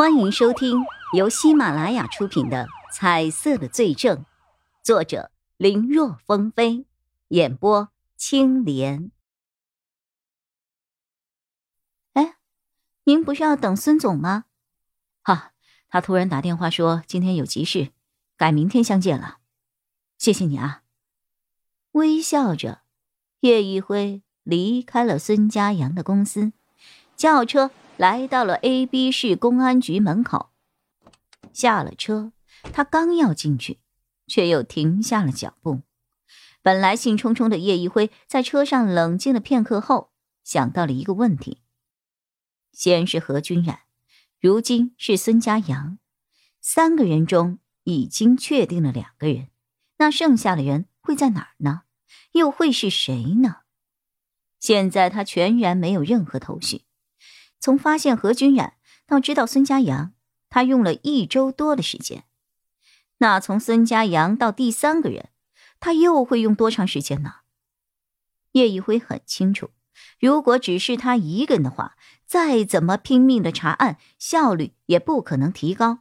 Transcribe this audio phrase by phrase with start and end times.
[0.00, 4.16] 欢迎收听由喜马拉雅出品的《彩色的罪证》，
[4.82, 6.86] 作者林若风飞，
[7.28, 9.10] 演播青莲。
[12.14, 12.36] 哎，
[13.04, 14.46] 您不是要等孙总吗？
[15.20, 15.52] 哈，
[15.90, 17.90] 他突然打电话说今天有急事，
[18.38, 19.40] 改明天相见了。
[20.16, 20.82] 谢谢你啊。
[21.92, 22.80] 微笑着，
[23.40, 26.54] 叶一辉离开了孙家阳的公司，
[27.18, 27.70] 轿车。
[28.00, 30.52] 来到了 A、B 市公安局门口，
[31.52, 32.32] 下了车，
[32.72, 33.78] 他刚要进去，
[34.26, 35.82] 却又停下了脚步。
[36.62, 41.60] 本来兴冲冲的叶一辉在车上冷静了片刻后，想到了一个问题：
[42.72, 43.80] 先是何君染，
[44.40, 45.98] 如今是孙家阳，
[46.62, 49.48] 三个人中已经确定了两个人，
[49.98, 51.82] 那剩下的人会在哪儿呢？
[52.32, 53.56] 又会是谁呢？
[54.58, 56.86] 现在他全然没有任何头绪。
[57.60, 58.74] 从发现何君染
[59.06, 60.12] 到知道孙家阳，
[60.48, 62.24] 他用了一周多的时间。
[63.18, 65.28] 那从孙家阳到第三个人，
[65.78, 67.34] 他又会用多长时间呢？
[68.52, 69.70] 叶一辉很清楚，
[70.18, 76.00] 如果只是他一个人的话，再怎么拼命的查案，效率也不可能提高。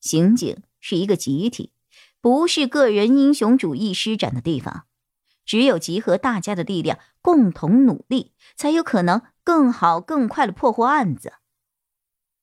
[0.00, 1.72] 刑警是一个集体，
[2.20, 4.84] 不是个人英雄主义施展的地方。
[5.44, 11.34] 只有集合大家的力量，共同努力，才有可能更好、更快的破获案子。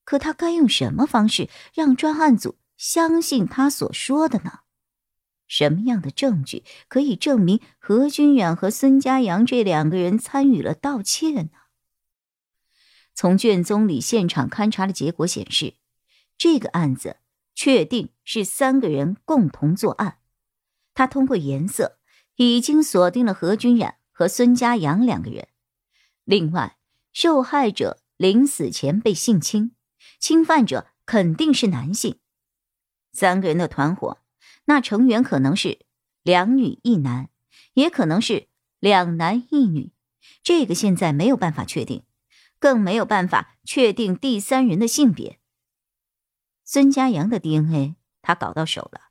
[0.04, 4.60] 可他该用什么方式让专案组相信他所说的呢？
[5.48, 11.50] 什么样的证据可以证明何君远和孙家阳这两个人参与了盗窃呢？
[13.14, 15.76] 从卷宗里现场勘查的结果显示，
[16.38, 17.18] 这个案子
[17.54, 20.20] 确定是三个人共同作案。
[20.94, 21.98] 他通过颜色。
[22.42, 25.50] 已经锁定了何君远和孙家阳两个人。
[26.24, 26.78] 另外，
[27.14, 29.72] 受害者临死前被性侵，
[30.20, 32.20] 侵犯者肯定是男性。
[33.12, 34.20] 三个人的团伙，
[34.66, 35.80] 那成员可能是
[36.24, 37.30] 两女一男，
[37.74, 38.48] 也可能是
[38.80, 39.92] 两男一女。
[40.44, 42.04] 这个现在没有办法确定，
[42.60, 45.40] 更没有办法确定第三人的性别。
[46.64, 49.10] 孙家阳的 DNA，他搞到手了。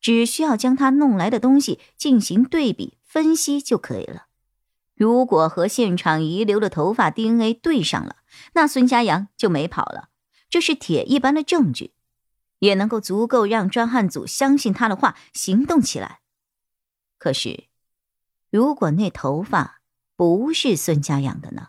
[0.00, 4.28] 只需要将他弄来的东西进行对比分析就可以了。
[5.00, 8.16] 如果和现场遗留的头发 DNA 对上了，
[8.52, 10.10] 那孙家阳就没跑了。
[10.50, 11.94] 这是铁一般的证据，
[12.58, 16.20] 也能够足够让专案组相信他的话，行动起来。
[17.16, 17.68] 可是，
[18.50, 19.80] 如果那头发
[20.16, 21.68] 不是孙家阳的呢？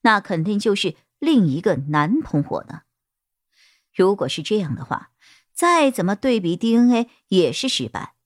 [0.00, 2.80] 那肯定就是另一个男同伙呢。
[3.94, 5.12] 如果是这样的话，
[5.52, 8.16] 再怎么对比 DNA 也是失败，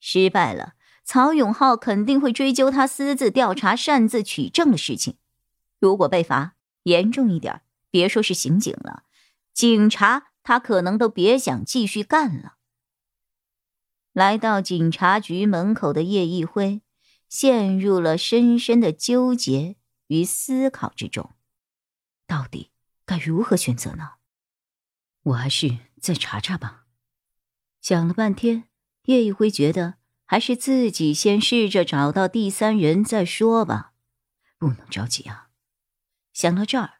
[0.00, 0.74] 失败了，
[1.12, 5.18] 曹永浩肯定会追究他私自调查、擅自取证的事情。
[5.78, 9.02] 如果被罚，严重一点，别说是刑警了，
[9.52, 12.54] 警察他可能都别想继续干了。
[14.14, 16.80] 来到警察局门口的叶一辉，
[17.28, 21.32] 陷入了深深的纠结与思考之中，
[22.26, 22.70] 到底
[23.04, 24.12] 该如何选择呢？
[25.24, 25.76] 我还是。
[26.00, 26.86] 再查查吧。
[27.82, 28.64] 想了半天，
[29.04, 29.96] 叶一辉觉得
[30.32, 33.92] 还是自己先试着找到第三人再说吧，
[34.58, 35.48] 不能着急啊。
[36.32, 36.92] 想到这儿，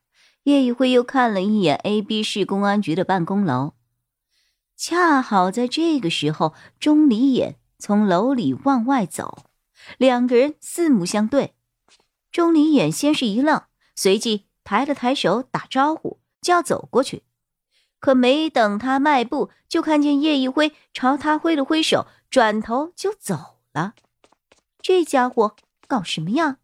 [0.42, 3.72] 叶一辉又看了一眼 A、B 市公安局的办公楼，
[4.76, 9.46] 恰好在这个时候，钟离眼从楼里往外走，
[9.96, 11.54] 两个人四目相对。
[12.30, 13.62] 钟离眼先是一愣，
[13.96, 17.22] 随即抬了抬手打招呼，就要走过去。
[17.98, 23.94] 可没等他迈步，就看见叶一辉朝他挥了挥手，转头就走了。
[24.80, 25.54] 这家伙
[25.86, 26.56] 搞什么呀？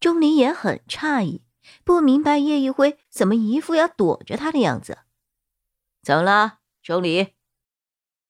[0.00, 1.42] 钟离也很诧异，
[1.84, 4.98] 不明白叶一辉怎么一副要躲着他的样子。
[6.02, 7.34] 怎么了，钟离？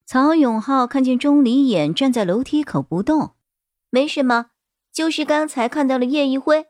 [0.04, 3.34] 曹永浩看见钟离眼站在楼梯口不动，
[3.88, 4.50] 没什么，
[4.93, 6.66] 就是刚才看到了叶一辉，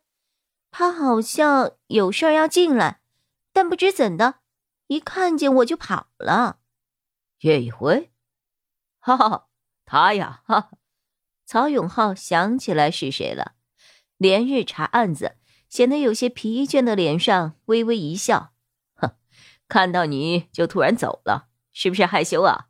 [0.71, 3.01] 他好像有事儿要进来，
[3.53, 4.37] 但不知怎的。
[4.87, 6.60] 一看见我就跑了，
[7.41, 8.13] 叶一辉，
[9.01, 9.48] 哈哈，
[9.84, 10.71] 他呀，哈。
[11.47, 13.53] 曹永浩想起来是谁了，
[14.16, 15.36] 连日查案子，
[15.69, 18.54] 显得有些疲倦的脸上微微一笑，
[18.95, 19.16] 哼，
[19.69, 22.69] 看到你就突然走了，是不是害羞啊？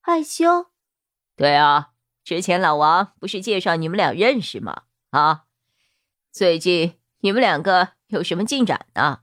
[0.00, 0.72] 害羞？
[1.36, 1.92] 对啊，
[2.24, 4.82] 之前老王不是介绍你们俩认识吗？
[5.10, 5.44] 啊，
[6.32, 9.20] 最近你们两个有什么进展呢？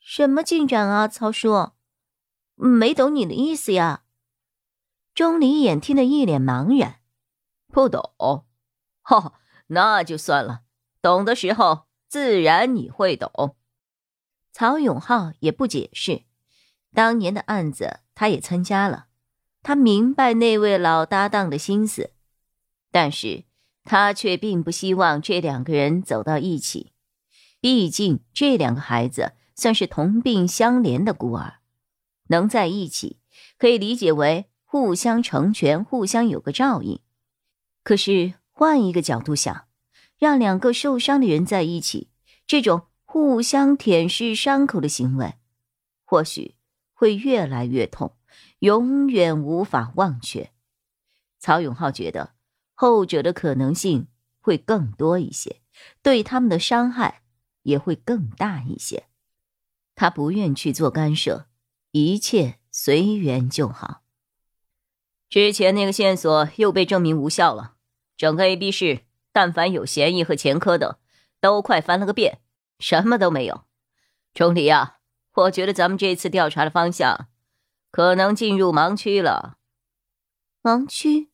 [0.00, 1.70] 什么进展啊，曹叔？
[2.56, 4.02] 没懂你的意思呀。
[5.20, 7.00] 钟离眼听得一脸茫然，
[7.70, 8.14] 不懂？
[9.04, 9.34] 哈，
[9.66, 10.62] 那就算了。
[11.02, 13.54] 懂的时候，自然你会懂。
[14.50, 16.22] 曹永浩也不解释，
[16.94, 19.08] 当年的案子他也参加了，
[19.62, 22.14] 他明白那位老搭档的心思，
[22.90, 23.44] 但是
[23.84, 26.94] 他却并不希望这两个人走到一起。
[27.60, 31.56] 毕竟这两个孩子算是同病相怜的孤儿，
[32.28, 33.20] 能在一起
[33.58, 37.00] 可以理解为互相成全，互相有个照应。
[37.82, 39.66] 可是换一个角度想，
[40.16, 42.10] 让两个受伤的人在一起，
[42.46, 42.86] 这种……
[43.12, 45.34] 互相舔舐伤口的行为，
[46.04, 46.54] 或许
[46.92, 48.14] 会越来越痛，
[48.60, 50.52] 永远无法忘却。
[51.40, 52.34] 曹永浩觉得
[52.72, 54.06] 后者的可能性
[54.38, 55.60] 会更多一些，
[56.02, 57.22] 对他们的伤害
[57.64, 59.08] 也会更大一些。
[59.96, 61.48] 他不愿去做干涉，
[61.90, 64.02] 一切随缘就好。
[65.30, 67.74] 之前那个线索又被证明无效了，
[68.16, 70.98] 整个 A、B 市，但凡有嫌疑和前科的，
[71.40, 72.40] 都快翻了个遍。
[72.80, 73.62] 什么都没有，
[74.34, 74.96] 钟离啊，
[75.34, 77.28] 我觉得咱们这次调查的方向
[77.92, 79.58] 可能进入盲区了。
[80.62, 81.30] 盲区？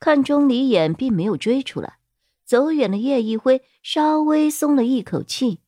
[0.00, 1.98] 看钟离眼并没有追出来，
[2.44, 5.60] 走远的叶一辉稍微松了一口气。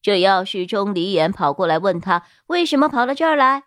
[0.00, 3.64] 这要是钟离眼跑过来问他为什么跑到这儿来，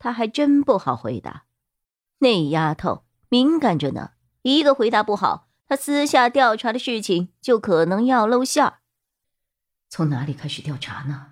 [0.00, 1.44] 他还真不好回答。
[2.18, 4.10] 那丫头敏感着呢，
[4.42, 8.78] 一个回答不好，他私下调查的事情就可能要露馅儿。
[9.88, 11.28] 从哪里开始调查呢？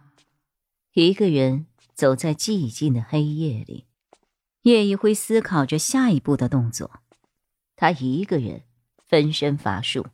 [0.92, 3.86] 一个人走在寂静的黑夜里，
[4.62, 7.00] 叶一辉思考着下一步的动作。
[7.76, 8.62] 他一个人
[9.06, 10.06] 分身乏术，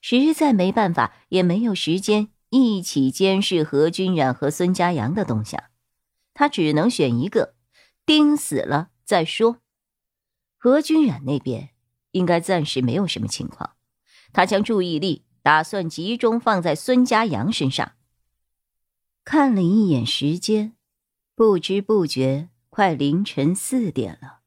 [0.00, 5.62] 实在没办法，也没有时间一起监视何君染和孙家阳的动向。
[6.34, 7.54] 他只能选一个，
[8.06, 9.58] 盯死了再说。
[10.56, 11.70] 何君染那边
[12.12, 13.76] 应该暂时没有什么情况，
[14.32, 15.24] 他将注意力。
[15.42, 17.92] 打算集中放在孙家阳身上。
[19.24, 20.76] 看了一眼时间，
[21.36, 24.40] 不知不觉快凌晨四点了。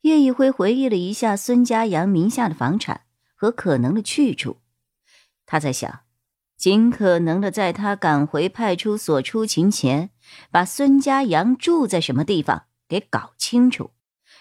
[0.00, 3.02] 叶一辉回忆了一下孙家阳名下的房产
[3.34, 4.62] 和可能的去处，
[5.44, 6.05] 他在想，
[6.56, 10.10] 尽可能的在他赶回派出所出勤前，
[10.50, 13.90] 把孙家阳住在什么地方给搞清楚。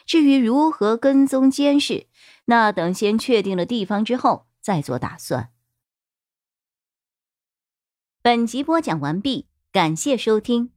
[0.05, 2.07] 至于如何跟踪监视，
[2.45, 5.49] 那等先确定了地方之后再做打算。
[8.21, 10.71] 本集播讲完毕，感谢收听，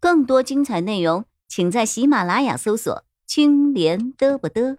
[0.00, 4.78] 更多精彩内容，请在喜马拉雅搜索“青莲嘚不嘚”。